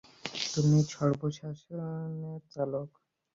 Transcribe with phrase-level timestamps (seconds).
[0.53, 2.89] তুমি শবযানের চালক?